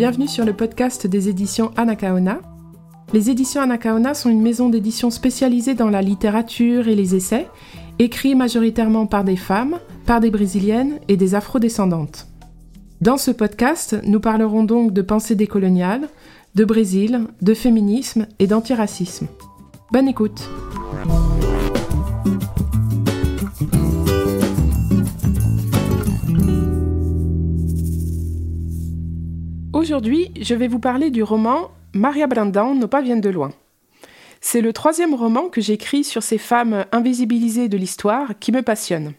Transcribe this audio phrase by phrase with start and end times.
[0.00, 2.40] bienvenue sur le podcast des éditions Anacaona.
[3.12, 7.48] Les éditions Anacaona sont une maison d'édition spécialisée dans la littérature et les essais,
[7.98, 12.28] écrits majoritairement par des femmes, par des brésiliennes et des afrodescendantes.
[13.02, 16.08] Dans ce podcast, nous parlerons donc de pensée décoloniale,
[16.54, 19.26] de Brésil, de féminisme et d'antiracisme.
[19.92, 20.48] Bonne écoute!
[29.80, 33.50] Aujourd'hui, je vais vous parler du roman Maria Brandão, nos pas viennent de loin.
[34.42, 39.14] C'est le troisième roman que j'écris sur ces femmes invisibilisées de l'histoire qui me passionnent.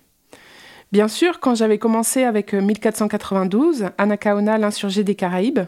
[0.91, 5.61] Bien sûr, quand j'avais commencé avec 1492, Anacaona, l'insurgé des Caraïbes,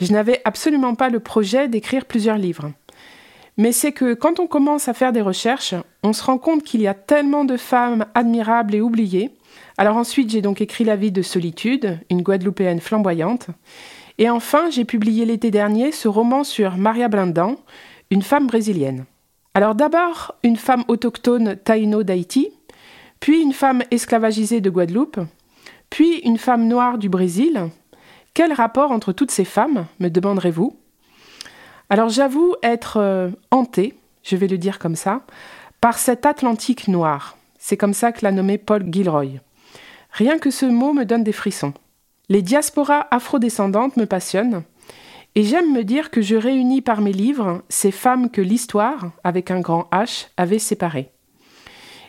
[0.00, 2.72] je n'avais absolument pas le projet d'écrire plusieurs livres.
[3.56, 6.82] Mais c'est que quand on commence à faire des recherches, on se rend compte qu'il
[6.82, 9.30] y a tellement de femmes admirables et oubliées.
[9.78, 13.46] Alors ensuite, j'ai donc écrit La vie de solitude, une Guadeloupéenne flamboyante.
[14.18, 17.56] Et enfin, j'ai publié l'été dernier ce roman sur Maria Blandan,
[18.10, 19.06] une femme brésilienne.
[19.54, 22.50] Alors d'abord, une femme autochtone taïno d'Haïti,
[23.20, 25.18] puis une femme esclavagisée de Guadeloupe,
[25.90, 27.70] puis une femme noire du Brésil.
[28.34, 30.76] Quel rapport entre toutes ces femmes, me demanderez-vous?
[31.90, 35.22] Alors j'avoue être euh, hantée, je vais le dire comme ça,
[35.80, 37.36] par cet Atlantique noir.
[37.58, 39.40] C'est comme ça que l'a nommé Paul Gilroy.
[40.12, 41.74] Rien que ce mot me donne des frissons.
[42.30, 44.62] Les diasporas afrodescendantes me passionnent,
[45.34, 49.50] et j'aime me dire que je réunis par mes livres ces femmes que l'histoire, avec
[49.50, 51.10] un grand H, avait séparées.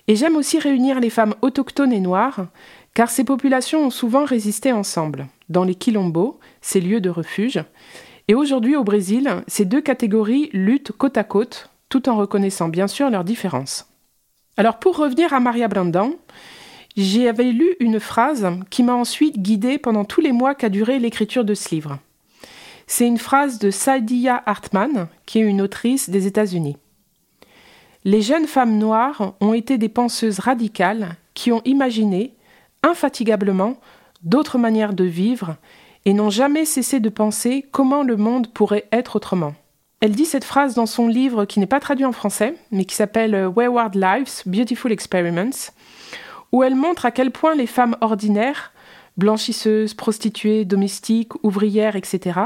[0.07, 2.47] Et j'aime aussi réunir les femmes autochtones et noires,
[2.93, 7.61] car ces populations ont souvent résisté ensemble, dans les quilombos, ces lieux de refuge.
[8.27, 12.87] Et aujourd'hui au Brésil, ces deux catégories luttent côte à côte, tout en reconnaissant bien
[12.87, 13.87] sûr leurs différences.
[14.57, 16.11] Alors pour revenir à Maria Brandan,
[16.95, 21.43] j'avais lu une phrase qui m'a ensuite guidée pendant tous les mois qu'a duré l'écriture
[21.43, 21.99] de ce livre.
[22.87, 26.77] C'est une phrase de Saidiya Hartman, qui est une autrice des États-Unis.
[28.03, 32.33] Les jeunes femmes noires ont été des penseuses radicales qui ont imaginé,
[32.83, 33.77] infatigablement,
[34.21, 35.55] d'autres manières de vivre
[36.05, 39.55] et n'ont jamais cessé de penser comment le monde pourrait être autrement.
[40.01, 42.93] Elle dit cette phrase dans son livre qui n'est pas traduit en français, mais qui
[42.93, 45.71] s'appelle Wayward Lives, Beautiful Experiments,
[46.55, 48.71] où elle montre à quel point les femmes ordinaires,
[49.17, 52.39] blanchisseuses, prostituées, domestiques, ouvrières, etc.,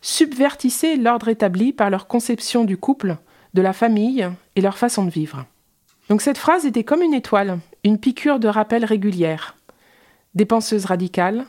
[0.00, 3.16] subvertissaient l'ordre établi par leur conception du couple,
[3.54, 5.46] de la famille et leur façon de vivre.
[6.08, 9.56] Donc cette phrase était comme une étoile, une piqûre de rappel régulière.
[10.34, 11.44] Des penseuses radicales,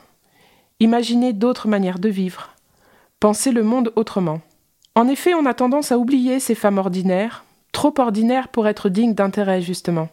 [0.79, 2.51] imaginer d'autres manières de vivre,
[3.19, 4.41] penser le monde autrement.
[4.93, 9.15] En effet, on a tendance à oublier ces femmes ordinaires, trop ordinaires pour être dignes
[9.15, 10.09] d'intérêt justement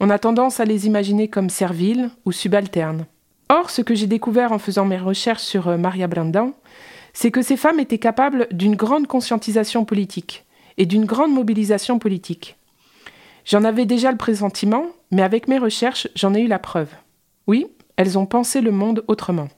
[0.00, 3.06] on a tendance à les imaginer comme serviles ou subalternes.
[3.48, 6.52] Or, ce que j'ai découvert en faisant mes recherches sur euh, Maria Brandan,
[7.12, 10.44] c'est que ces femmes étaient capables d'une grande conscientisation politique
[10.76, 12.56] et d'une grande mobilisation politique.
[13.44, 16.90] J'en avais déjà le pressentiment, mais avec mes recherches, j'en ai eu la preuve.
[17.46, 19.48] Oui, elles ont pensé le monde autrement.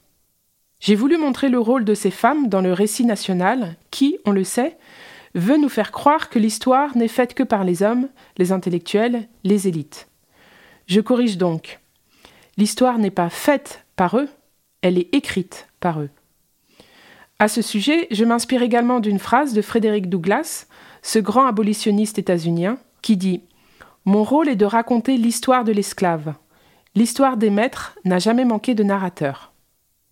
[0.80, 4.44] J'ai voulu montrer le rôle de ces femmes dans le récit national qui, on le
[4.44, 4.76] sait,
[5.34, 9.66] veut nous faire croire que l'histoire n'est faite que par les hommes, les intellectuels, les
[9.66, 10.07] élites.
[10.88, 11.80] Je corrige donc.
[12.56, 14.28] L'histoire n'est pas faite par eux,
[14.80, 16.08] elle est écrite par eux.
[17.38, 20.66] À ce sujet, je m'inspire également d'une phrase de Frédéric Douglass,
[21.02, 23.42] ce grand abolitionniste états-unien, qui dit
[24.06, 26.34] Mon rôle est de raconter l'histoire de l'esclave.
[26.94, 29.52] L'histoire des maîtres n'a jamais manqué de narrateur.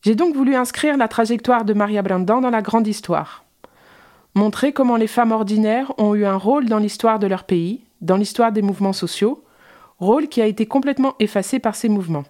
[0.02, 3.44] J'ai donc voulu inscrire la trajectoire de Maria Brandan dans la grande histoire.
[4.34, 8.18] Montrer comment les femmes ordinaires ont eu un rôle dans l'histoire de leur pays, dans
[8.18, 9.42] l'histoire des mouvements sociaux,
[9.98, 12.24] rôle qui a été complètement effacé par ces mouvements.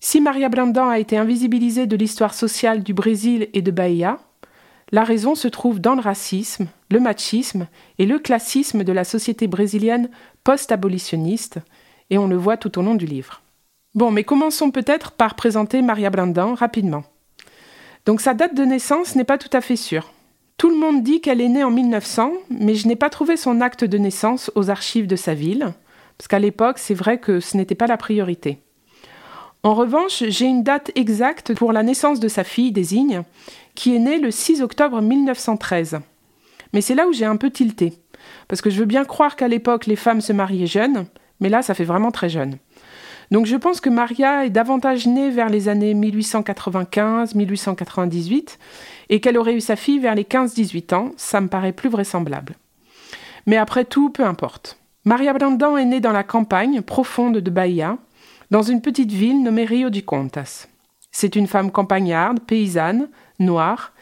[0.00, 4.18] Si Maria Blandan a été invisibilisée de l'histoire sociale du Brésil et de Bahia,
[4.92, 7.66] la raison se trouve dans le racisme, le machisme
[7.98, 10.10] et le classisme de la société brésilienne
[10.44, 11.58] post-abolitionniste,
[12.10, 13.40] et on le voit tout au long du livre.
[13.94, 17.04] Bon, mais commençons peut-être par présenter Maria Blandan rapidement.
[18.06, 20.12] Donc sa date de naissance n'est pas tout à fait sûre.
[20.58, 23.60] Tout le monde dit qu'elle est née en 1900, mais je n'ai pas trouvé son
[23.60, 25.72] acte de naissance aux archives de sa ville.
[26.18, 28.58] Parce qu'à l'époque, c'est vrai que ce n'était pas la priorité.
[29.62, 33.22] En revanche, j'ai une date exacte pour la naissance de sa fille, Désigne,
[33.74, 36.00] qui est née le 6 octobre 1913.
[36.72, 37.94] Mais c'est là où j'ai un peu tilté.
[38.46, 41.06] Parce que je veux bien croire qu'à l'époque, les femmes se mariaient jeunes,
[41.40, 42.58] mais là, ça fait vraiment très jeune.
[43.30, 48.58] Donc je pense que Maria est davantage née vers les années 1895-1898
[49.08, 52.54] et qu'elle aurait eu sa fille vers les 15-18 ans, ça me paraît plus vraisemblable.
[53.46, 54.78] Mais après tout, peu importe.
[55.06, 57.98] Maria Brandan est née dans la campagne profonde de Bahia,
[58.50, 60.66] dans une petite ville nommée Rio de Contas.
[61.12, 63.08] C'est une femme campagnarde, paysanne,
[63.38, 63.92] noire,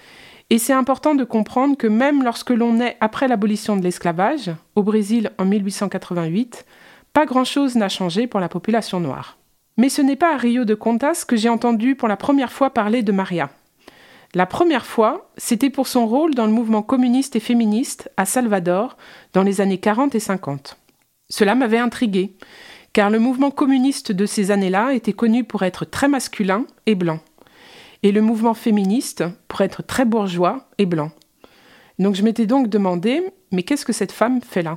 [0.48, 4.82] Et c'est important de comprendre que même lorsque l'on est après l'abolition de l'esclavage, au
[4.82, 6.66] Brésil en 1888,
[7.12, 9.38] pas grand-chose n'a changé pour la population noire.
[9.78, 12.70] Mais ce n'est pas à Rio de Contas que j'ai entendu pour la première fois
[12.70, 13.50] parler de Maria.
[14.34, 18.96] La première fois, c'était pour son rôle dans le mouvement communiste et féministe à Salvador
[19.32, 20.76] dans les années 40 et 50.
[21.32, 22.34] Cela m'avait intrigué,
[22.92, 27.20] car le mouvement communiste de ces années-là était connu pour être très masculin et blanc
[28.02, 31.10] et le mouvement féministe pour être très bourgeois et blanc.
[31.98, 34.76] Donc je m'étais donc demandé, mais qu'est-ce que cette femme fait là?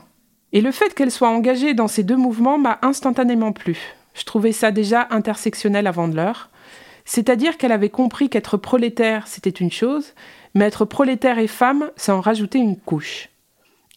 [0.53, 3.77] Et le fait qu'elle soit engagée dans ces deux mouvements m'a instantanément plu.
[4.13, 6.51] Je trouvais ça déjà intersectionnel avant de l'heure.
[7.03, 10.13] C'est-à-dire qu'elle avait compris qu'être prolétaire, c'était une chose,
[10.53, 13.27] mais être prolétaire et femme, ça en rajoutait une couche.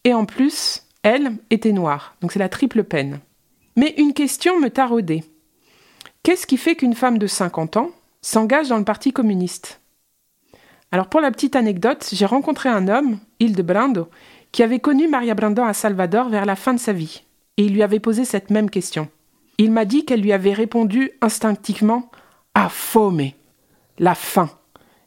[0.03, 3.21] Et en plus, elle était noire, donc c'est la triple peine.
[3.77, 5.25] Mais une question me taraudait.
[6.23, 7.91] Qu'est-ce qui fait qu'une femme de 50 ans,
[8.21, 9.81] s'engage dans le Parti communiste?
[10.93, 14.09] Alors pour la petite anecdote, j'ai rencontré un homme, Hildebrando,
[14.53, 17.23] qui avait connu Maria Brandon à Salvador vers la fin de sa vie,
[17.57, 19.09] et il lui avait posé cette même question.
[19.57, 22.11] Il m'a dit qu'elle lui avait répondu instinctivement
[22.55, 23.31] Ah, fome
[23.99, 24.51] La faim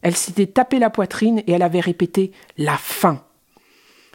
[0.01, 3.23] Elle s'était tapé la poitrine et elle avait répété La faim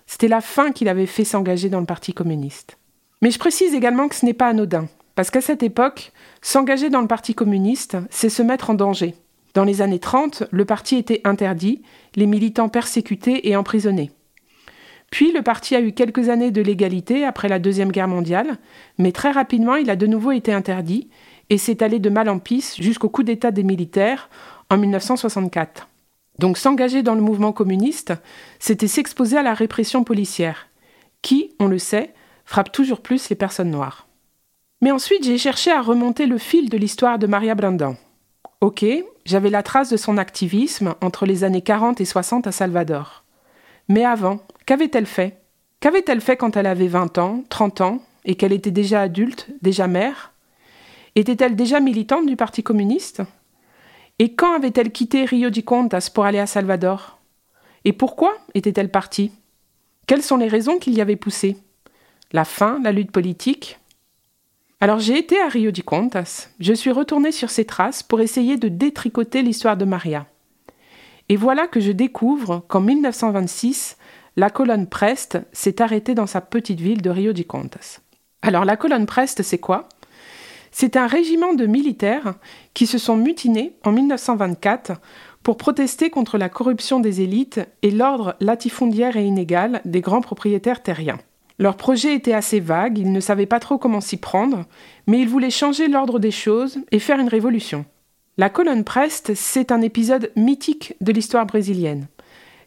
[0.06, 2.78] C'était la faim qui l'avait fait s'engager dans le Parti communiste.
[3.22, 4.88] Mais je précise également que ce n'est pas anodin.
[5.14, 6.12] Parce qu'à cette époque,
[6.42, 9.14] s'engager dans le Parti communiste, c'est se mettre en danger.
[9.54, 11.80] Dans les années 30, le parti était interdit,
[12.14, 14.10] les militants persécutés et emprisonnés.
[15.10, 18.58] Puis le parti a eu quelques années de légalité après la Deuxième Guerre mondiale,
[18.98, 21.08] mais très rapidement il a de nouveau été interdit
[21.48, 24.28] et s'est allé de mal en pis jusqu'au coup d'État des militaires
[24.68, 25.88] en 1964.
[26.38, 28.12] Donc s'engager dans le mouvement communiste,
[28.58, 30.68] c'était s'exposer à la répression policière,
[31.22, 32.12] qui, on le sait,
[32.44, 34.06] frappe toujours plus les personnes noires.
[34.82, 37.96] Mais ensuite, j'ai cherché à remonter le fil de l'histoire de Maria Brandon.
[38.60, 38.84] Ok,
[39.24, 43.24] j'avais la trace de son activisme entre les années 40 et 60 à Salvador.
[43.88, 45.40] Mais avant, qu'avait-elle fait?
[45.80, 49.86] Qu'avait-elle fait quand elle avait 20 ans, 30 ans, et qu'elle était déjà adulte, déjà
[49.86, 50.32] mère?
[51.14, 53.22] Était-elle déjà militante du Parti communiste?
[54.18, 57.18] Et quand avait-elle quitté Rio de Contas pour aller à Salvador?
[57.84, 59.30] Et pourquoi était-elle partie?
[60.06, 61.58] Quelles sont les raisons qui l'y avaient poussée?
[62.32, 63.78] La faim, la lutte politique?
[64.80, 68.56] Alors j'ai été à Rio de Contas, je suis retournée sur ses traces pour essayer
[68.56, 70.26] de détricoter l'histoire de Maria.
[71.28, 73.96] Et voilà que je découvre qu'en 1926,
[74.36, 78.00] la colonne Prest s'est arrêtée dans sa petite ville de Rio de Contas.
[78.42, 79.88] Alors la colonne Prest, c'est quoi?
[80.78, 82.34] C'est un régiment de militaires
[82.74, 84.92] qui se sont mutinés en 1924
[85.42, 90.82] pour protester contre la corruption des élites et l'ordre latifondiaire et inégal des grands propriétaires
[90.82, 91.16] terriens.
[91.58, 94.66] Leur projet était assez vague, ils ne savaient pas trop comment s'y prendre,
[95.06, 97.86] mais ils voulaient changer l'ordre des choses et faire une révolution.
[98.36, 102.06] La colonne Prest, c'est un épisode mythique de l'histoire brésilienne,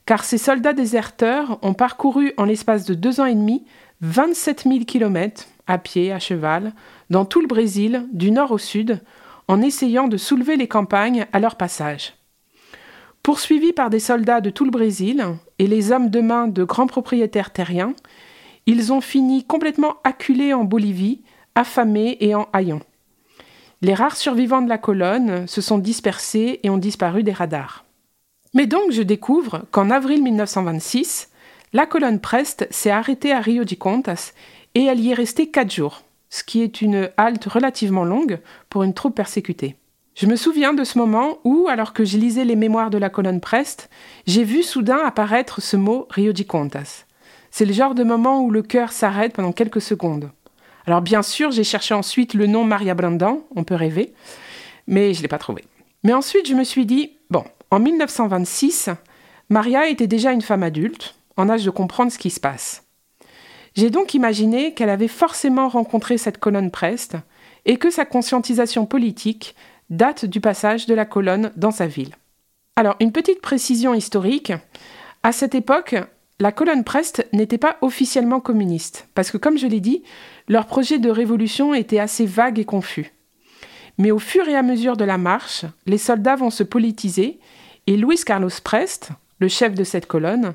[0.08, 3.66] car ces soldats déserteurs ont parcouru en l'espace de deux ans et demi
[4.02, 6.74] 27 000 kilomètres, à pied, à cheval,
[7.10, 9.00] dans tout le Brésil, du nord au sud,
[9.48, 12.16] en essayant de soulever les campagnes à leur passage.
[13.24, 15.24] Poursuivis par des soldats de tout le Brésil
[15.60, 17.94] et les hommes de main de grands propriétaires terriens,
[18.66, 21.22] ils ont fini complètement acculés en Bolivie,
[21.56, 22.82] affamés et en haillons.
[23.82, 27.86] Les rares survivants de la colonne se sont dispersés et ont disparu des radars.
[28.54, 31.30] Mais donc je découvre qu'en avril 1926,
[31.74, 34.34] la colonne Prest s'est arrêtée à Rio de Contas
[34.76, 38.84] et elle y est restée quatre jours, ce qui est une halte relativement longue pour
[38.84, 39.76] une troupe persécutée.
[40.16, 43.10] Je me souviens de ce moment où, alors que je lisais les mémoires de la
[43.10, 43.90] colonne Prest,
[44.28, 47.06] j'ai vu soudain apparaître ce mot Rio de Contas.
[47.52, 50.30] C'est le genre de moment où le cœur s'arrête pendant quelques secondes.
[50.86, 54.14] Alors bien sûr, j'ai cherché ensuite le nom Maria Blandan, on peut rêver,
[54.88, 55.64] mais je ne l'ai pas trouvé.
[56.04, 58.90] Mais ensuite, je me suis dit, bon, en 1926,
[59.50, 62.84] Maria était déjà une femme adulte, en âge de comprendre ce qui se passe.
[63.80, 67.16] J'ai donc imaginé qu'elle avait forcément rencontré cette colonne Preste
[67.64, 69.56] et que sa conscientisation politique
[69.90, 72.14] date du passage de la colonne dans sa ville.
[72.76, 74.52] Alors, une petite précision historique.
[75.24, 75.96] À cette époque,
[76.42, 80.04] la colonne Prest n'était pas officiellement communiste, parce que comme je l'ai dit,
[80.50, 83.14] leur projet de révolution était assez vague et confus.
[83.98, 87.40] Mais au fur et à mesure de la marche, les soldats vont se politiser,
[87.88, 90.54] et Luis Carlos Prest, le chef de cette colonne,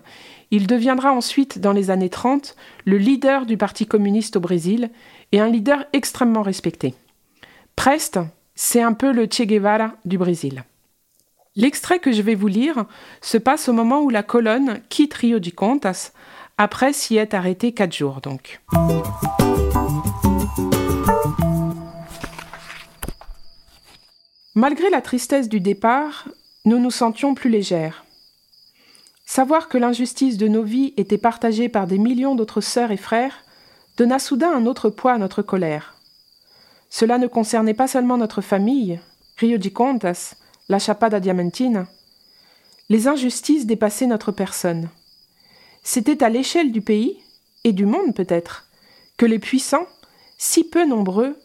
[0.51, 4.91] il deviendra ensuite, dans les années 30, le leader du Parti communiste au Brésil,
[5.33, 6.95] et un leader extrêmement respecté.
[7.77, 8.19] Prest,
[8.55, 10.65] c'est un peu le Che Guevara du Brésil.
[11.57, 12.85] L'extrait que je vais vous lire
[13.21, 16.13] se passe au moment où la colonne quitte Rio de Contas,
[16.59, 18.61] après s'y être arrêtée quatre jours donc.
[24.57, 26.29] Malgré la tristesse du départ,
[26.65, 28.04] nous nous sentions plus légères.
[29.27, 33.45] Savoir que l'injustice de nos vies était partagée par des millions d'autres sœurs et frères
[33.97, 35.95] donna soudain un autre poids à notre colère.
[36.91, 39.01] Cela ne concernait pas seulement notre famille,
[39.37, 40.35] Rio de Contas,
[40.69, 41.87] la Chapada Diamantina.
[42.89, 44.89] Les injustices dépassaient notre personne.
[45.83, 47.19] C'était à l'échelle du pays,
[47.65, 48.67] et du monde peut-être,
[49.17, 49.87] que les puissants,
[50.39, 51.39] si peu nombreux,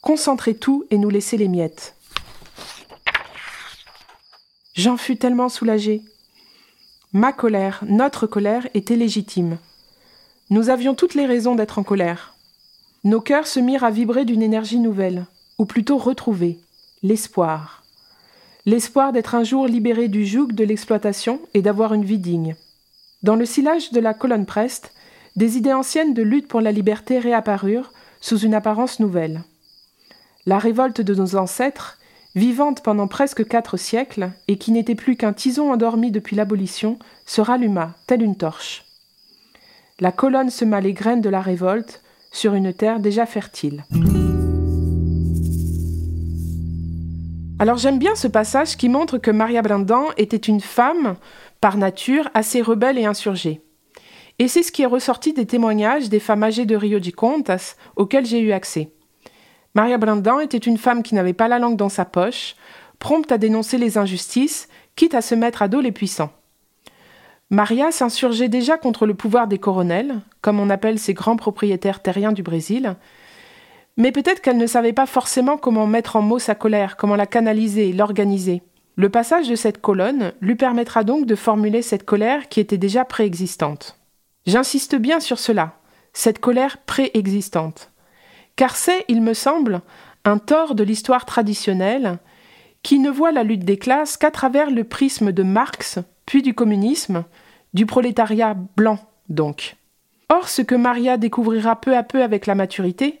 [0.00, 1.96] concentraient tout et nous laissaient les miettes.
[4.74, 6.02] J'en fus tellement soulagé.
[7.16, 9.58] Ma colère, notre colère, était légitime.
[10.50, 12.34] Nous avions toutes les raisons d'être en colère.
[13.04, 16.58] Nos cœurs se mirent à vibrer d'une énergie nouvelle, ou plutôt retrouvée,
[17.04, 17.84] l'espoir.
[18.66, 22.56] L'espoir d'être un jour libéré du joug de l'exploitation et d'avoir une vie digne.
[23.22, 24.92] Dans le sillage de la colonne Preste,
[25.36, 29.44] des idées anciennes de lutte pour la liberté réapparurent sous une apparence nouvelle.
[30.46, 31.96] La révolte de nos ancêtres,
[32.34, 37.40] vivante pendant presque quatre siècles, et qui n'était plus qu'un tison endormi depuis l'abolition, se
[37.40, 38.84] ralluma, telle une torche.
[40.00, 43.84] La colonne sema les graines de la révolte sur une terre déjà fertile.
[47.60, 51.14] Alors j'aime bien ce passage qui montre que Maria Blandan était une femme,
[51.60, 53.62] par nature, assez rebelle et insurgée.
[54.40, 57.76] Et c'est ce qui est ressorti des témoignages des femmes âgées de Rio de Contas
[57.94, 58.90] auxquels j'ai eu accès.
[59.74, 62.54] Maria Blandan était une femme qui n'avait pas la langue dans sa poche,
[63.00, 66.30] prompte à dénoncer les injustices, quitte à se mettre à dos les puissants.
[67.50, 72.32] Maria s'insurgeait déjà contre le pouvoir des coronels, comme on appelle ces grands propriétaires terriens
[72.32, 72.94] du Brésil,
[73.96, 77.26] mais peut-être qu'elle ne savait pas forcément comment mettre en mots sa colère, comment la
[77.26, 78.62] canaliser, l'organiser.
[78.96, 83.04] Le passage de cette colonne lui permettra donc de formuler cette colère qui était déjà
[83.04, 83.98] préexistante.
[84.46, 85.78] J'insiste bien sur cela,
[86.12, 87.90] cette colère préexistante
[88.56, 89.80] car c'est, il me semble,
[90.24, 92.18] un tort de l'histoire traditionnelle
[92.82, 96.54] qui ne voit la lutte des classes qu'à travers le prisme de Marx, puis du
[96.54, 97.24] communisme,
[97.72, 99.76] du prolétariat blanc donc.
[100.28, 103.20] Or, ce que Maria découvrira peu à peu avec la maturité,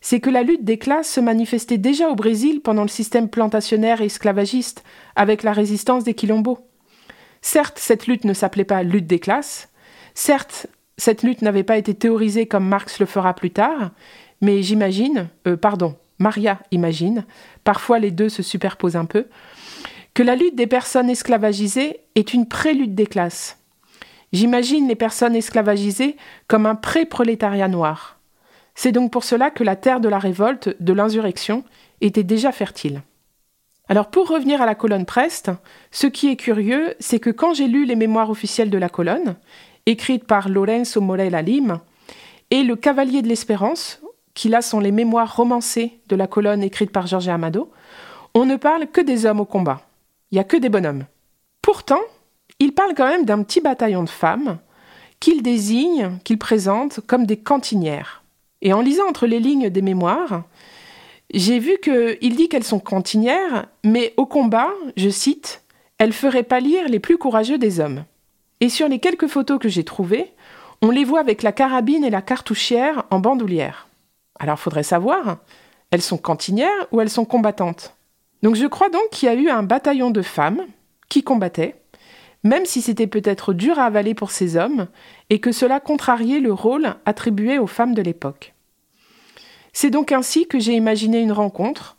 [0.00, 4.00] c'est que la lutte des classes se manifestait déjà au Brésil pendant le système plantationnaire
[4.00, 4.82] et esclavagiste,
[5.14, 6.58] avec la résistance des quilombos.
[7.40, 9.68] Certes, cette lutte ne s'appelait pas lutte des classes,
[10.14, 10.66] certes,
[10.98, 13.92] cette lutte n'avait pas été théorisée comme Marx le fera plus tard,
[14.42, 17.24] mais j'imagine, euh, pardon, Maria imagine,
[17.64, 19.26] parfois les deux se superposent un peu,
[20.14, 23.58] que la lutte des personnes esclavagisées est une prélude des classes.
[24.32, 26.16] J'imagine les personnes esclavagisées
[26.48, 28.18] comme un pré-prolétariat noir.
[28.74, 31.64] C'est donc pour cela que la terre de la révolte, de l'insurrection,
[32.00, 33.02] était déjà fertile.
[33.88, 35.50] Alors pour revenir à la colonne Preste,
[35.90, 39.36] ce qui est curieux, c'est que quand j'ai lu les mémoires officielles de la colonne,
[39.86, 41.78] écrites par Lorenzo Morel Lime,
[42.50, 44.02] et Le Cavalier de l'Espérance,
[44.34, 47.70] qui là sont les mémoires romancées de la colonne écrite par Georges Amado,
[48.34, 49.82] on ne parle que des hommes au combat.
[50.30, 51.04] Il n'y a que des bonhommes.
[51.60, 52.00] Pourtant,
[52.58, 54.58] il parle quand même d'un petit bataillon de femmes
[55.20, 58.22] qu'il désigne, qu'il présente comme des cantinières.
[58.62, 60.44] Et en lisant entre les lignes des mémoires,
[61.32, 65.62] j'ai vu qu'il dit qu'elles sont cantinières, mais au combat, je cite,
[65.98, 68.04] elles feraient pâlir les plus courageux des hommes.
[68.60, 70.32] Et sur les quelques photos que j'ai trouvées,
[70.82, 73.88] on les voit avec la carabine et la cartouchière en bandoulière.
[74.42, 75.36] Alors faudrait savoir,
[75.92, 77.96] elles sont cantinières ou elles sont combattantes?
[78.42, 80.66] Donc je crois donc qu'il y a eu un bataillon de femmes
[81.08, 81.80] qui combattaient,
[82.42, 84.88] même si c'était peut-être dur à avaler pour ces hommes,
[85.30, 88.52] et que cela contrariait le rôle attribué aux femmes de l'époque.
[89.72, 91.96] C'est donc ainsi que j'ai imaginé une rencontre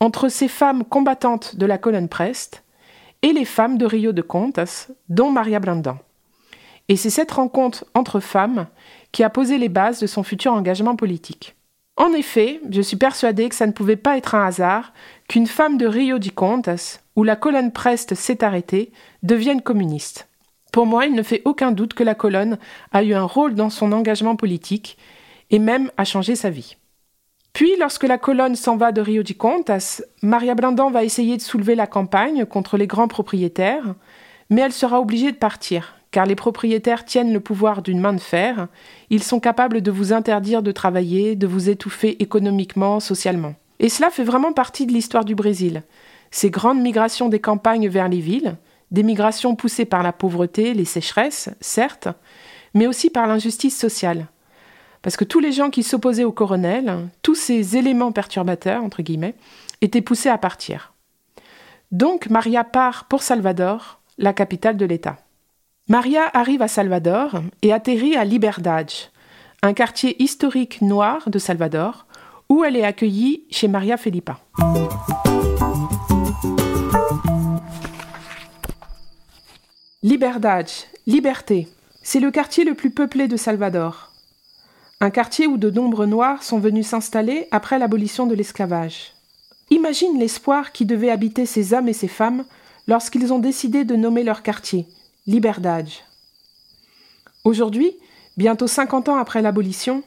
[0.00, 2.64] entre ces femmes combattantes de la colonne Preste
[3.20, 5.98] et les femmes de Rio de Contas, dont Maria Blandan.
[6.88, 8.66] Et c'est cette rencontre entre femmes
[9.12, 11.54] qui a posé les bases de son futur engagement politique.
[11.96, 14.92] En effet, je suis persuadée que ça ne pouvait pas être un hasard
[15.28, 20.28] qu'une femme de Rio de Contas, où la colonne Preste s'est arrêtée, devienne communiste.
[20.72, 22.58] Pour moi, il ne fait aucun doute que la colonne
[22.92, 24.96] a eu un rôle dans son engagement politique
[25.50, 26.76] et même a changé sa vie.
[27.52, 31.42] Puis, lorsque la colonne s'en va de Rio de Contas, Maria Blandan va essayer de
[31.42, 33.94] soulever la campagne contre les grands propriétaires,
[34.48, 38.20] mais elle sera obligée de partir, car les propriétaires tiennent le pouvoir d'une main de
[38.20, 38.68] fer,
[39.10, 43.54] ils sont capables de vous interdire de travailler, de vous étouffer économiquement, socialement.
[43.80, 45.82] Et cela fait vraiment partie de l'histoire du Brésil.
[46.30, 48.56] Ces grandes migrations des campagnes vers les villes,
[48.90, 52.08] des migrations poussées par la pauvreté, les sécheresses, certes,
[52.74, 54.26] mais aussi par l'injustice sociale.
[55.00, 59.34] Parce que tous les gens qui s'opposaient au colonel, tous ces éléments perturbateurs, entre guillemets,
[59.80, 60.92] étaient poussés à partir.
[61.90, 65.16] Donc Maria part pour Salvador, la capitale de l'État.
[65.92, 68.90] Maria arrive à Salvador et atterrit à Liberdade,
[69.62, 72.06] un quartier historique noir de Salvador,
[72.48, 74.38] où elle est accueillie chez Maria Felipa.
[80.02, 80.70] Liberdade,
[81.06, 81.68] liberté,
[82.02, 84.12] c'est le quartier le plus peuplé de Salvador.
[85.02, 89.12] Un quartier où de nombreux Noirs sont venus s'installer après l'abolition de l'esclavage.
[89.68, 92.46] Imagine l'espoir qui devait habiter ces hommes et ces femmes
[92.88, 94.86] lorsqu'ils ont décidé de nommer leur quartier
[95.28, 95.88] Liberdade.
[97.44, 97.96] Aujourd'hui,
[98.36, 100.02] bientôt 50 ans après l'abolition,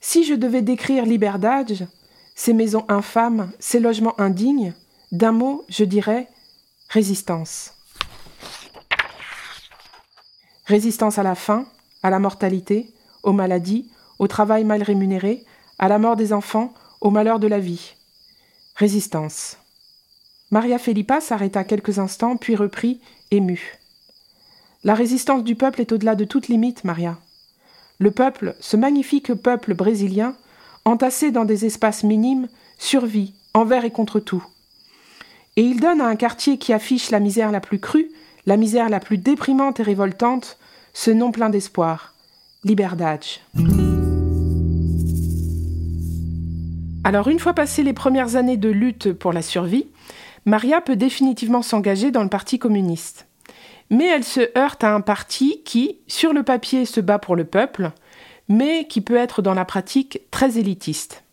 [0.00, 1.86] si je devais décrire Liberdade,
[2.34, 4.74] ces maisons infâmes, ces logements indignes,
[5.12, 6.26] d'un mot, je dirais
[6.88, 7.74] résistance.
[10.64, 11.64] Résistance à la faim,
[12.02, 12.92] à la mortalité,
[13.22, 15.44] aux maladies, au travail mal rémunéré,
[15.78, 17.94] à la mort des enfants, au malheur de la vie.
[18.74, 19.58] Résistance.
[20.50, 23.78] Maria Felipa s'arrêta quelques instants, puis reprit, émue.
[24.86, 27.18] La résistance du peuple est au-delà de toute limite, Maria.
[27.98, 30.36] Le peuple, ce magnifique peuple brésilien,
[30.84, 32.46] entassé dans des espaces minimes,
[32.78, 34.44] survit, envers et contre tout.
[35.56, 38.12] Et il donne à un quartier qui affiche la misère la plus crue
[38.46, 40.56] la misère la plus déprimante et révoltante,
[40.94, 42.14] ce nom plein d'espoir,
[42.62, 43.24] Liberdade.
[47.02, 49.88] Alors une fois passées les premières années de lutte pour la survie,
[50.44, 53.26] Maria peut définitivement s'engager dans le Parti communiste.
[53.90, 57.44] Mais elle se heurte à un parti qui, sur le papier, se bat pour le
[57.44, 57.92] peuple,
[58.48, 61.24] mais qui peut être dans la pratique très élitiste.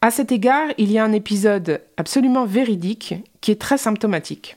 [0.00, 4.56] À cet égard, il y a un épisode absolument véridique qui est très symptomatique.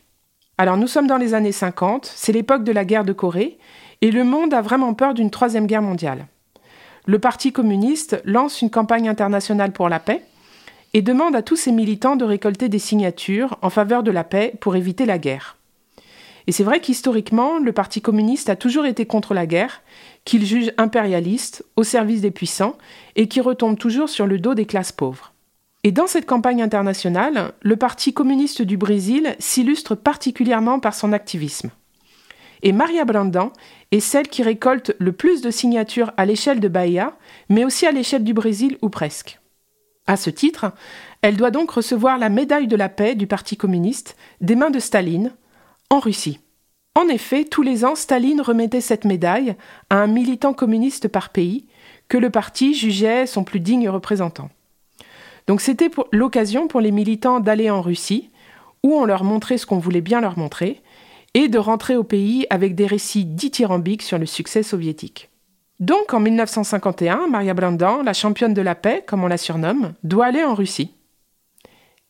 [0.57, 3.57] Alors nous sommes dans les années 50, c'est l'époque de la guerre de Corée,
[4.01, 6.27] et le monde a vraiment peur d'une troisième guerre mondiale.
[7.05, 10.23] Le Parti communiste lance une campagne internationale pour la paix
[10.93, 14.53] et demande à tous ses militants de récolter des signatures en faveur de la paix
[14.61, 15.57] pour éviter la guerre.
[16.47, 19.81] Et c'est vrai qu'historiquement, le Parti communiste a toujours été contre la guerre,
[20.25, 22.77] qu'il juge impérialiste, au service des puissants,
[23.15, 25.33] et qui retombe toujours sur le dos des classes pauvres.
[25.83, 31.71] Et dans cette campagne internationale, le Parti communiste du Brésil s'illustre particulièrement par son activisme.
[32.61, 33.51] Et Maria Brandan
[33.91, 37.17] est celle qui récolte le plus de signatures à l'échelle de Bahia,
[37.49, 39.41] mais aussi à l'échelle du Brésil ou presque.
[40.07, 40.71] À ce titre,
[41.21, 44.79] elle doit donc recevoir la médaille de la paix du Parti communiste des mains de
[44.79, 45.33] Staline,
[45.89, 46.39] en Russie.
[46.95, 49.55] En effet, tous les ans, Staline remettait cette médaille
[49.89, 51.65] à un militant communiste par pays
[52.07, 54.49] que le parti jugeait son plus digne représentant.
[55.47, 58.29] Donc c'était l'occasion pour les militants d'aller en Russie,
[58.83, 60.81] où on leur montrait ce qu'on voulait bien leur montrer,
[61.33, 65.29] et de rentrer au pays avec des récits dithyrambiques sur le succès soviétique.
[65.79, 70.27] Donc en 1951, Maria Brandan, la championne de la paix, comme on la surnomme, doit
[70.27, 70.91] aller en Russie.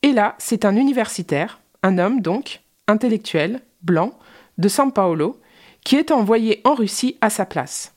[0.02, 4.18] Et là, c'est un universitaire, un homme donc, intellectuel, blanc,
[4.58, 5.40] de San Paolo,
[5.84, 7.94] qui est envoyé en Russie à sa place.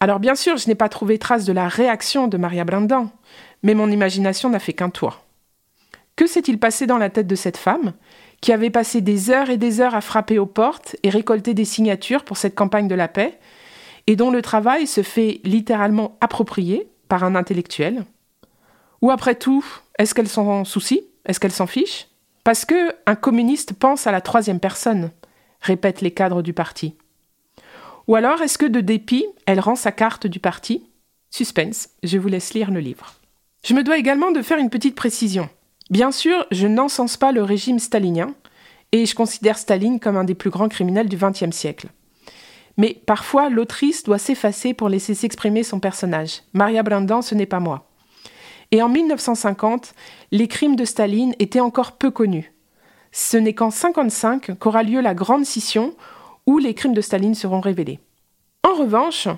[0.00, 3.10] Alors bien sûr, je n'ai pas trouvé trace de la réaction de Maria Brandan,
[3.62, 5.20] mais mon imagination n'a fait qu'un tour.
[6.16, 7.92] Que s'est-il passé dans la tête de cette femme,
[8.40, 11.64] qui avait passé des heures et des heures à frapper aux portes et récolter des
[11.64, 13.38] signatures pour cette campagne de la paix,
[14.06, 18.04] et dont le travail se fait littéralement approprié par un intellectuel?
[19.02, 19.64] Ou après tout,
[19.98, 21.02] est-ce qu'elle s'en soucie?
[21.24, 22.07] Est-ce qu'elle s'en fiche?
[22.48, 25.10] Parce que un communiste pense à la troisième personne,
[25.60, 26.94] répètent les cadres du parti.
[28.06, 30.82] Ou alors est-ce que de dépit, elle rend sa carte du parti?
[31.28, 33.12] Suspense, je vous laisse lire le livre.
[33.62, 35.50] Je me dois également de faire une petite précision.
[35.90, 38.34] Bien sûr, je n'encense pas le régime stalinien,
[38.92, 41.88] et je considère Staline comme un des plus grands criminels du XXe siècle.
[42.78, 46.44] Mais parfois, l'autrice doit s'effacer pour laisser s'exprimer son personnage.
[46.54, 47.87] Maria Brandan, ce n'est pas moi.
[48.70, 49.94] Et en 1950,
[50.30, 52.52] les crimes de Staline étaient encore peu connus.
[53.12, 55.94] Ce n'est qu'en 1955 qu'aura lieu la grande scission
[56.46, 58.00] où les crimes de Staline seront révélés.
[58.62, 59.28] En revanche,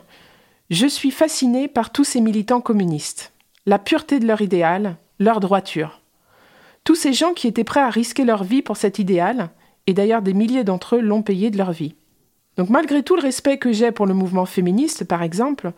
[0.70, 3.32] je suis fasciné par tous ces militants communistes
[3.66, 6.00] la pureté de leur idéal, leur droiture.
[6.84, 9.50] Tous ces gens qui étaient prêts à risquer leur vie pour cet idéal,
[9.86, 11.94] et d'ailleurs des milliers d'entre eux l'ont payé de leur vie.
[12.56, 15.72] Donc malgré tout le respect que j'ai pour le mouvement féministe, par exemple,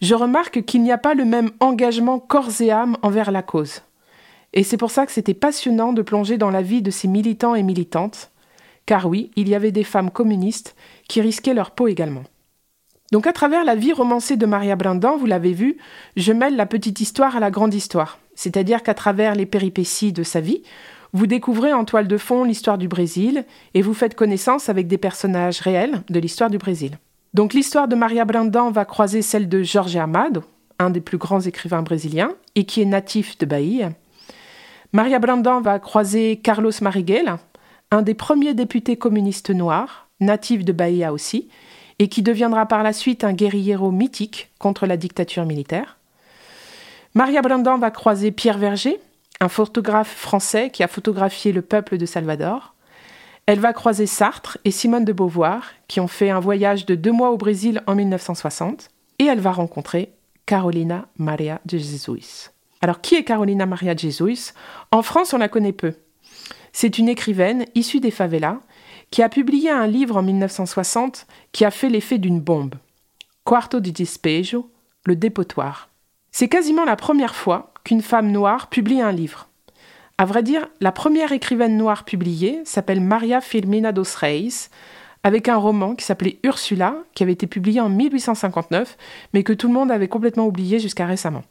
[0.00, 3.82] je remarque qu'il n'y a pas le même engagement corps et âme envers la cause.
[4.52, 7.54] Et c'est pour ça que c'était passionnant de plonger dans la vie de ces militants
[7.54, 8.30] et militantes,
[8.86, 10.74] car oui, il y avait des femmes communistes
[11.08, 12.24] qui risquaient leur peau également.
[13.12, 15.78] Donc à travers la vie romancée de Maria Brindan, vous l'avez vu,
[16.16, 18.18] je mêle la petite histoire à la grande histoire.
[18.34, 20.62] C'est-à-dire qu'à travers les péripéties de sa vie,
[21.12, 24.98] vous découvrez en toile de fond l'histoire du Brésil et vous faites connaissance avec des
[24.98, 26.98] personnages réels de l'histoire du Brésil.
[27.34, 30.44] Donc l'histoire de Maria Brindan va croiser celle de Jorge Amado,
[30.78, 33.90] un des plus grands écrivains brésiliens et qui est natif de Bahia.
[34.92, 37.36] Maria Brindan va croiser Carlos Mariguel,
[37.90, 41.48] un des premiers députés communistes noirs, natif de Bahia aussi,
[41.98, 45.98] et qui deviendra par la suite un guerriero mythique contre la dictature militaire.
[47.14, 49.00] Maria Brandan va croiser Pierre Verger,
[49.40, 52.74] un photographe français qui a photographié le peuple de Salvador.
[53.48, 57.12] Elle va croiser Sartre et Simone de Beauvoir, qui ont fait un voyage de deux
[57.12, 60.12] mois au Brésil en 1960, et elle va rencontrer
[60.44, 62.50] Carolina Maria de Jesus.
[62.82, 64.52] Alors, qui est Carolina Maria de Jesus?
[64.92, 65.94] En France, on la connaît peu.
[66.74, 68.58] C'est une écrivaine issue des favelas
[69.10, 72.74] qui a publié un livre en 1960 qui a fait l'effet d'une bombe.
[73.44, 74.70] Quarto di Despejo,
[75.06, 75.88] le dépotoir.
[76.32, 79.47] C'est quasiment la première fois qu'une femme noire publie un livre.
[80.20, 84.68] À vrai dire, la première écrivaine noire publiée s'appelle Maria Firmina dos Reis,
[85.22, 88.96] avec un roman qui s'appelait Ursula, qui avait été publié en 1859,
[89.32, 91.44] mais que tout le monde avait complètement oublié jusqu'à récemment.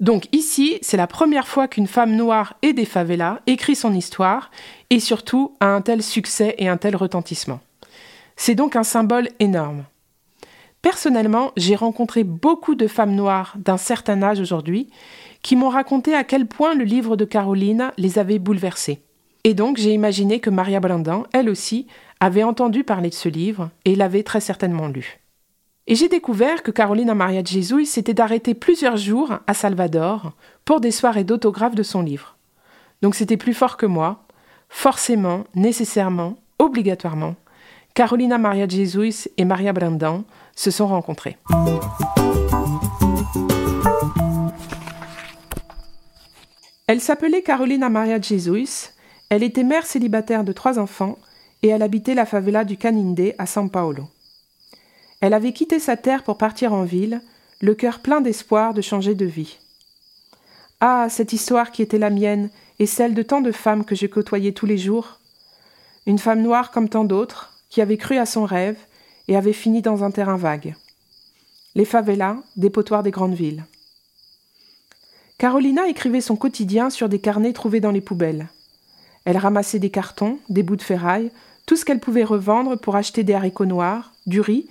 [0.00, 4.50] Donc ici, c'est la première fois qu'une femme noire et des favelas écrit son histoire,
[4.90, 7.60] et surtout a un tel succès et un tel retentissement.
[8.34, 9.84] C'est donc un symbole énorme.
[10.82, 14.88] Personnellement, j'ai rencontré beaucoup de femmes noires d'un certain âge aujourd'hui
[15.42, 19.02] qui m'ont raconté à quel point le livre de Caroline les avait bouleversées.
[19.44, 21.86] Et donc j'ai imaginé que Maria Brandin, elle aussi,
[22.20, 25.20] avait entendu parler de ce livre et l'avait très certainement lu.
[25.86, 30.32] Et j'ai découvert que Carolina Maria de Jesus s'était arrêtée plusieurs jours à Salvador
[30.64, 32.36] pour des soirées d'autographes de son livre.
[33.02, 34.24] Donc c'était plus fort que moi.
[34.68, 37.34] Forcément, nécessairement, obligatoirement,
[37.94, 40.24] Carolina Maria de Jesus et Maria Brandin
[40.54, 41.38] se sont rencontrés.
[46.90, 48.88] Elle s'appelait Carolina Maria Jesus,
[49.28, 51.18] elle était mère célibataire de trois enfants
[51.62, 54.08] et elle habitait la favela du Caninde à São Paulo.
[55.20, 57.22] Elle avait quitté sa terre pour partir en ville,
[57.60, 59.58] le cœur plein d'espoir de changer de vie.
[60.80, 62.50] Ah, cette histoire qui était la mienne
[62.80, 65.20] et celle de tant de femmes que je côtoyais tous les jours.
[66.06, 68.78] Une femme noire comme tant d'autres, qui avait cru à son rêve
[69.28, 70.74] et avait fini dans un terrain vague.
[71.76, 73.64] Les favelas, dépotoirs des grandes villes.
[75.40, 78.48] Carolina écrivait son quotidien sur des carnets trouvés dans les poubelles.
[79.24, 81.32] Elle ramassait des cartons, des bouts de ferraille,
[81.64, 84.68] tout ce qu'elle pouvait revendre pour acheter des haricots noirs, du riz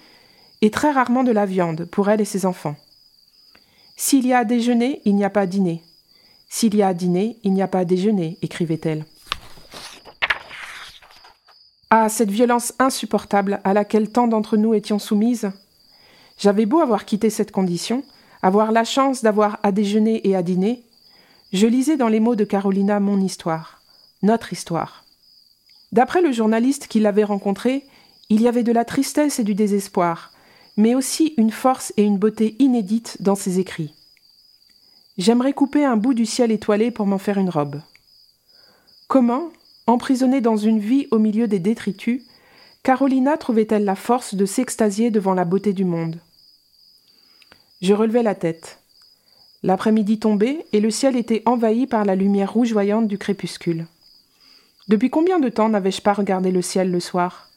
[0.61, 2.75] et très rarement de la viande pour elle et ses enfants.
[3.97, 5.81] S'il y a déjeuner, il n'y a pas dîner.
[6.49, 9.05] S'il y a à dîner, il n'y a pas à déjeuner, écrivait-elle.
[11.89, 15.49] Ah, cette violence insupportable à laquelle tant d'entre nous étions soumises.
[16.37, 18.03] J'avais beau avoir quitté cette condition,
[18.41, 20.83] avoir la chance d'avoir à déjeuner et à dîner,
[21.51, 23.81] je lisais dans les mots de Carolina mon histoire,
[24.21, 25.03] notre histoire.
[25.91, 27.83] D'après le journaliste qui l'avait rencontré,
[28.29, 30.31] il y avait de la tristesse et du désespoir,
[30.77, 33.93] mais aussi une force et une beauté inédites dans ses écrits.
[35.17, 37.81] J'aimerais couper un bout du ciel étoilé pour m'en faire une robe.
[39.07, 39.49] Comment,
[39.87, 42.21] emprisonnée dans une vie au milieu des détritus,
[42.83, 46.19] Carolina trouvait-elle la force de s'extasier devant la beauté du monde?
[47.81, 48.79] Je relevai la tête.
[49.63, 53.87] L'après-midi tombait et le ciel était envahi par la lumière rougeoyante du crépuscule.
[54.89, 57.49] Depuis combien de temps n'avais-je pas regardé le ciel le soir?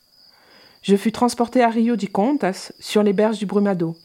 [0.82, 3.96] Je fus transporté à Rio de Contas, sur les berges du Brumado.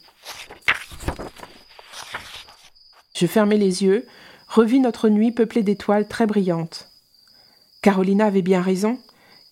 [3.14, 4.06] Je fermai les yeux,
[4.48, 6.88] revis notre nuit peuplée d'étoiles très brillantes.
[7.82, 8.98] Carolina avait bien raison.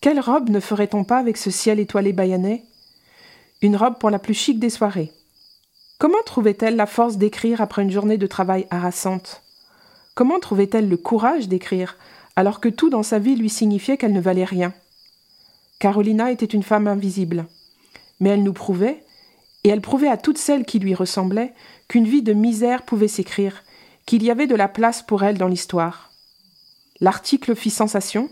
[0.00, 2.64] Quelle robe ne ferait-on pas avec ce ciel étoilé baïanais
[3.62, 5.12] Une robe pour la plus chic des soirées.
[5.98, 9.42] Comment trouvait-elle la force d'écrire après une journée de travail harassante?
[10.14, 11.96] Comment trouvait-elle le courage d'écrire
[12.36, 14.74] alors que tout dans sa vie lui signifiait qu'elle ne valait rien?
[15.78, 17.46] Carolina était une femme invisible.
[18.20, 19.04] Mais elle nous prouvait,
[19.64, 21.54] et elle prouvait à toutes celles qui lui ressemblaient,
[21.88, 23.64] qu'une vie de misère pouvait s'écrire,
[24.04, 26.10] qu'il y avait de la place pour elle dans l'histoire.
[27.00, 28.28] L'article fit sensation,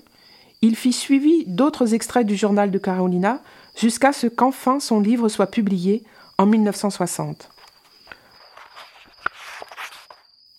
[0.60, 3.40] il fit suivi d'autres extraits du journal de Carolina,
[3.74, 6.04] jusqu'à ce qu'enfin son livre soit publié
[6.36, 7.53] en 1960.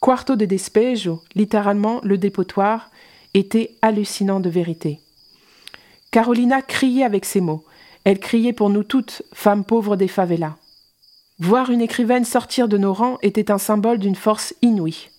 [0.06, 2.92] Quarto de Despejo, littéralement le dépotoir,
[3.34, 5.00] était hallucinant de vérité.
[6.12, 7.66] Carolina criait avec ces mots.
[8.04, 10.58] Elle criait pour nous toutes, femmes pauvres des favelas.
[11.40, 15.10] Voir une écrivaine sortir de nos rangs était un symbole d'une force inouïe.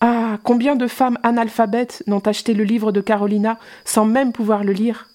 [0.00, 4.72] Ah, combien de femmes analphabètes n'ont acheté le livre de Carolina sans même pouvoir le
[4.72, 5.06] lire?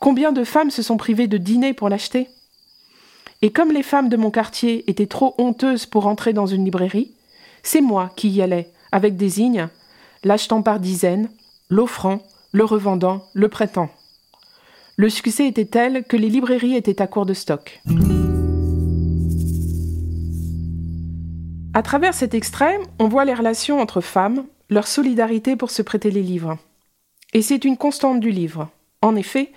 [0.00, 2.30] Combien de femmes se sont privées de dîner pour l'acheter?
[3.42, 7.12] Et comme les femmes de mon quartier étaient trop honteuses pour entrer dans une librairie,
[7.62, 9.68] c'est moi qui y allais, avec des signes,
[10.24, 11.28] l'achetant par dizaines,
[11.68, 12.22] l'offrant,
[12.52, 13.90] le revendant, le prêtant.
[14.96, 17.80] Le succès était tel que les librairies étaient à court de stock.
[21.74, 26.10] À travers cet extrait, on voit les relations entre femmes, leur solidarité pour se prêter
[26.10, 26.58] les livres.
[27.32, 28.68] Et c'est une constante du livre.
[29.00, 29.52] En effet,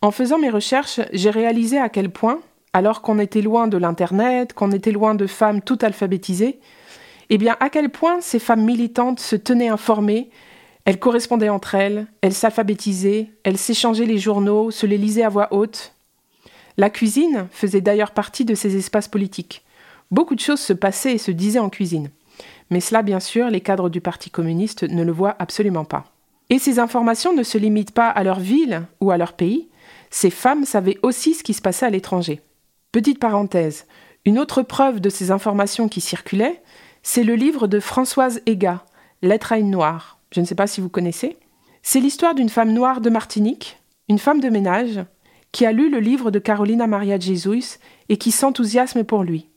[0.00, 2.40] en faisant mes recherches, j'ai réalisé à quel point,
[2.72, 6.58] alors qu'on était loin de l'Internet, qu'on était loin de femmes toutes alphabétisées,
[7.30, 10.30] eh bien à quel point ces femmes militantes se tenaient informées,
[10.88, 15.52] Elles correspondaient entre elles, elles s'alphabétisaient, elles s'échangeaient les journaux, se les lisaient à voix
[15.52, 15.92] haute.
[16.78, 19.66] La cuisine faisait d'ailleurs partie de ces espaces politiques.
[20.10, 22.08] Beaucoup de choses se passaient et se disaient en cuisine.
[22.70, 26.06] Mais cela, bien sûr, les cadres du Parti communiste ne le voient absolument pas.
[26.48, 29.68] Et ces informations ne se limitent pas à leur ville ou à leur pays,
[30.08, 32.40] ces femmes savaient aussi ce qui se passait à l'étranger.
[32.92, 33.86] Petite parenthèse,
[34.24, 36.62] une autre preuve de ces informations qui circulaient,
[37.10, 38.84] c'est le livre de Françoise Ega,
[39.22, 40.18] Lettre à une noire.
[40.30, 41.38] Je ne sais pas si vous connaissez.
[41.82, 45.00] C'est l'histoire d'une femme noire de Martinique, une femme de ménage,
[45.50, 47.78] qui a lu le livre de Carolina Maria Jesus
[48.10, 49.48] et qui s'enthousiasme pour lui.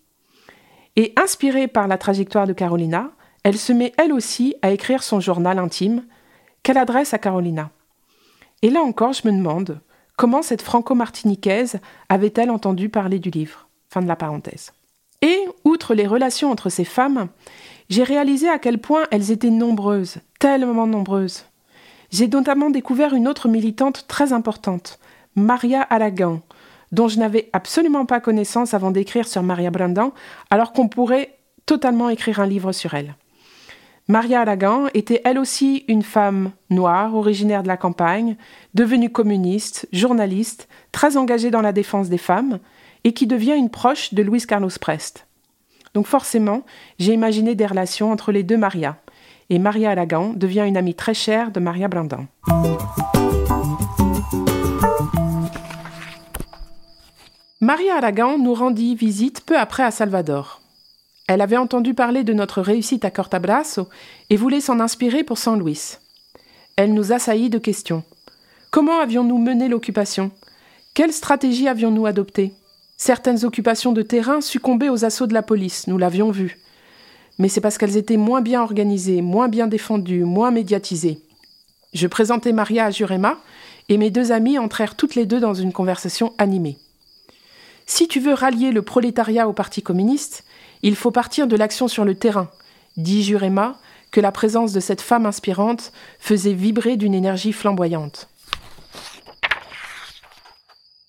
[0.96, 3.12] Et inspirée par la trajectoire de Carolina,
[3.44, 6.06] elle se met elle aussi à écrire son journal intime,
[6.64, 7.70] qu'elle adresse à Carolina.
[8.62, 9.82] Et là encore, je me demande
[10.16, 13.68] comment cette franco-martiniquaise avait-elle entendu parler du livre?
[13.90, 14.72] Fin de la parenthèse.
[15.22, 17.28] Et, outre les relations entre ces femmes,
[17.90, 21.46] j'ai réalisé à quel point elles étaient nombreuses, tellement nombreuses.
[22.12, 25.00] J'ai notamment découvert une autre militante très importante,
[25.36, 26.42] Maria Alagan,
[26.92, 30.12] dont je n'avais absolument pas connaissance avant d'écrire sur Maria Brandan,
[30.50, 33.16] alors qu'on pourrait totalement écrire un livre sur elle.
[34.08, 38.36] Maria Alagan était elle aussi une femme noire, originaire de la campagne,
[38.74, 42.60] devenue communiste, journaliste, très engagée dans la défense des femmes,
[43.04, 45.28] et qui devient une proche de Luis Carlos Prest.
[45.94, 46.64] Donc forcément,
[47.00, 48.98] j'ai imaginé des relations entre les deux Maria,
[49.50, 52.28] et Maria Alagan devient une amie très chère de Maria Brandan.
[57.60, 60.62] Maria Aragan nous rendit visite peu après à Salvador.
[61.28, 63.88] Elle avait entendu parler de notre réussite à Cortabrasso
[64.30, 65.98] et voulait s'en inspirer pour San Luis.
[66.76, 68.04] Elle nous assaillit de questions.
[68.72, 70.32] Comment avions-nous mené l'occupation?
[70.94, 72.54] Quelle stratégie avions-nous adoptée?
[73.04, 76.60] Certaines occupations de terrain succombaient aux assauts de la police, nous l'avions vu.
[77.40, 81.18] Mais c'est parce qu'elles étaient moins bien organisées, moins bien défendues, moins médiatisées.
[81.94, 83.40] Je présentai Maria à Jurema,
[83.90, 86.78] et mes deux amies entrèrent toutes les deux dans une conversation animée.
[87.88, 90.44] Si tu veux rallier le prolétariat au Parti communiste,
[90.84, 92.52] il faut partir de l'action sur le terrain,
[92.98, 93.80] dit Jurema,
[94.12, 98.30] que la présence de cette femme inspirante faisait vibrer d'une énergie flamboyante.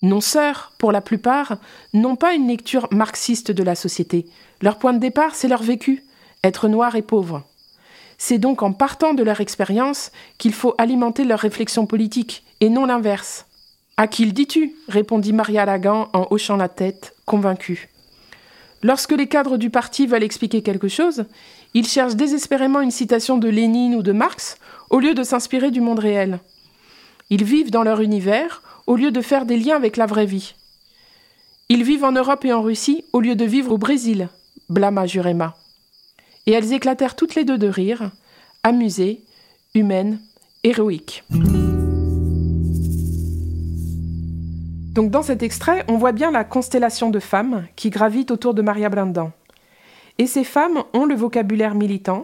[0.03, 1.55] Nos sœurs, pour la plupart,
[1.93, 4.25] n'ont pas une lecture marxiste de la société.
[4.61, 6.03] Leur point de départ, c'est leur vécu,
[6.43, 7.43] être noir et pauvre.
[8.17, 12.85] C'est donc en partant de leur expérience qu'il faut alimenter leur réflexion politique, et non
[12.85, 13.45] l'inverse.
[13.95, 14.75] À qui le dis-tu?
[14.89, 17.89] répondit Maria Lagan en hochant la tête, convaincue.
[18.81, 21.23] Lorsque les cadres du parti veulent expliquer quelque chose,
[21.73, 24.57] ils cherchent désespérément une citation de Lénine ou de Marx
[24.89, 26.39] au lieu de s'inspirer du monde réel.
[27.29, 30.55] Ils vivent dans leur univers au lieu de faire des liens avec la vraie vie.
[31.69, 34.29] Ils vivent en Europe et en Russie au lieu de vivre au Brésil,
[34.69, 35.55] blâma Jurema.
[36.45, 38.11] Et elles éclatèrent toutes les deux de rire,
[38.63, 39.23] amusées,
[39.73, 40.19] humaines,
[40.63, 41.23] héroïques.
[44.93, 48.61] Donc dans cet extrait, on voit bien la constellation de femmes qui gravitent autour de
[48.61, 49.31] Maria Blandan.
[50.19, 52.23] Et ces femmes ont le vocabulaire militant,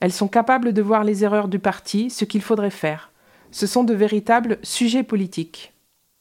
[0.00, 3.12] elles sont capables de voir les erreurs du parti, ce qu'il faudrait faire.
[3.50, 5.72] Ce sont de véritables sujets politiques.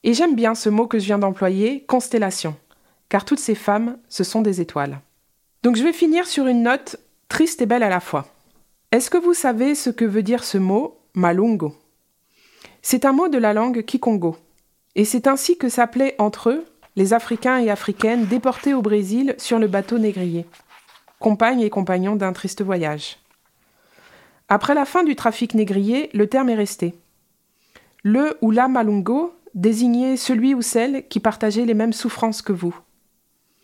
[0.07, 2.55] Et j'aime bien ce mot que je viens d'employer, constellation,
[3.09, 5.01] car toutes ces femmes, ce sont des étoiles.
[5.63, 6.95] Donc je vais finir sur une note
[7.27, 8.25] triste et belle à la fois.
[8.93, 11.75] Est-ce que vous savez ce que veut dire ce mot malungo?
[12.81, 14.37] C'est un mot de la langue kikongo.
[14.95, 16.65] Et c'est ainsi que s'appelaient entre eux
[16.95, 20.45] les Africains et Africaines déportés au Brésil sur le bateau négrier,
[21.19, 23.17] compagnes et compagnons d'un triste voyage.
[24.47, 26.95] Après la fin du trafic négrier, le terme est resté.
[28.03, 32.79] Le ou la malungo désignait celui ou celle qui partageait les mêmes souffrances que vous.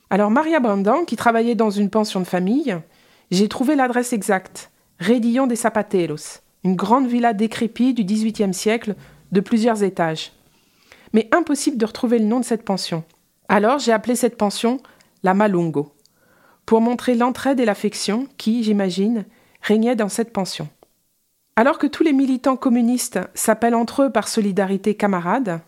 [0.10, 2.78] Alors Maria Brandan, qui travaillait dans une pension de famille,
[3.32, 8.96] j'ai trouvé l'adresse exacte, Redillon des Zapateros, une grande villa décrépite du XVIIIe siècle
[9.32, 10.34] de plusieurs étages
[11.14, 13.04] mais impossible de retrouver le nom de cette pension.
[13.48, 14.80] Alors j'ai appelé cette pension
[15.22, 15.94] la Malungo,
[16.66, 19.26] pour montrer l'entraide et l'affection qui, j'imagine,
[19.62, 20.68] régnait dans cette pension.
[21.56, 25.62] Alors que tous les militants communistes s'appellent entre eux par solidarité camarades,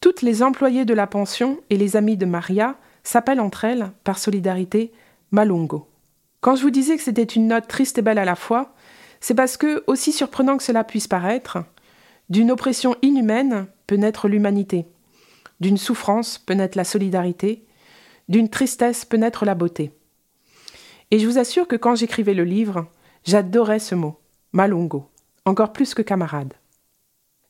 [0.00, 4.18] toutes les employées de la pension et les amis de Maria s'appellent entre elles par
[4.18, 4.92] solidarité
[5.30, 5.88] Malungo.
[6.40, 8.74] Quand je vous disais que c'était une note triste et belle à la fois,
[9.20, 11.58] c'est parce que, aussi surprenant que cela puisse paraître,
[12.30, 14.86] d'une oppression inhumaine peut naître l'humanité,
[15.60, 17.66] d'une souffrance peut naître la solidarité,
[18.28, 19.92] d'une tristesse peut naître la beauté.
[21.10, 22.86] Et je vous assure que quand j'écrivais le livre,
[23.24, 24.18] j'adorais ce mot,
[24.52, 25.10] malungo,
[25.44, 26.54] encore plus que camarade.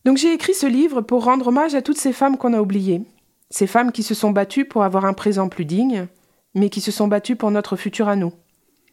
[0.04, 3.02] Donc j'ai écrit ce livre pour rendre hommage à toutes ces femmes qu'on a oubliées,
[3.50, 6.06] ces femmes qui se sont battues pour avoir un présent plus digne,
[6.54, 8.32] mais qui se sont battues pour notre futur à nous.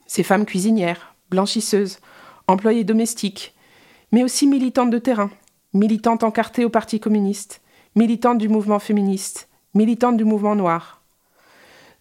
[0.05, 1.99] Ces femmes cuisinières, blanchisseuses,
[2.47, 3.55] employées domestiques,
[4.11, 5.31] mais aussi militante de terrain,
[5.73, 7.61] militante encartée au Parti communiste,
[7.95, 11.01] militante du mouvement féministe, militante du mouvement noir.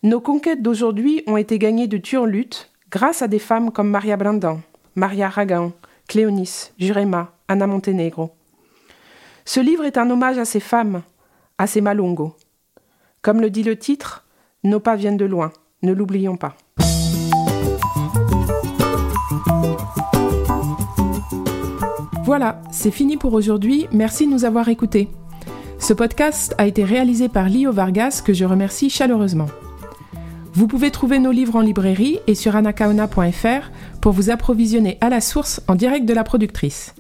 [0.02, 4.60] Nos conquêtes d'aujourd'hui ont été gagnées de turlutes grâce à des femmes comme Maria Brandan,
[4.94, 5.72] Maria Ragan,
[6.08, 8.32] Cléonis, Jurema, Anna Montenegro.
[9.48, 11.02] Ce livre est un hommage à ces femmes,
[11.56, 12.35] à ces malongos.
[13.22, 14.26] Comme le dit le titre,
[14.64, 16.56] nos pas viennent de loin, ne l'oublions pas.
[22.24, 25.09] Voilà, c'est fini pour aujourd'hui, merci de nous avoir écoutés.
[25.78, 29.46] Ce podcast a été réalisé par Lio Vargas, que je remercie chaleureusement.
[30.54, 35.20] Vous pouvez trouver nos livres en librairie et sur anakaona.fr pour vous approvisionner à la
[35.20, 36.96] source en direct de la productrice.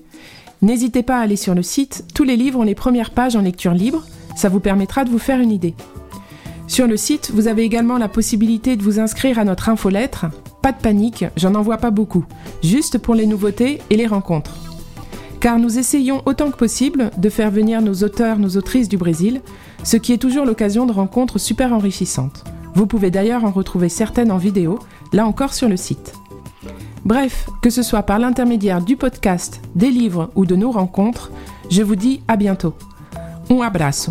[0.62, 3.42] N'hésitez pas à aller sur le site, tous les livres ont les premières pages en
[3.42, 4.04] lecture libre,
[4.36, 5.74] ça vous permettra de vous faire une idée.
[6.66, 10.26] Sur le site, vous avez également la possibilité de vous inscrire à notre infolettre.
[10.62, 12.24] Pas de panique, j'en envoie pas beaucoup,
[12.62, 14.56] juste pour les nouveautés et les rencontres.
[15.40, 19.42] Car nous essayons autant que possible de faire venir nos auteurs, nos autrices du Brésil,
[19.84, 22.44] ce qui est toujours l'occasion de rencontres super enrichissantes.
[22.74, 24.78] Vous pouvez d'ailleurs en retrouver certaines en vidéo,
[25.12, 26.14] là encore sur le site.
[27.06, 31.30] Bref, que ce soit par l'intermédiaire du podcast, des livres ou de nos rencontres,
[31.70, 32.74] je vous dis à bientôt.
[33.48, 34.10] Un abraço.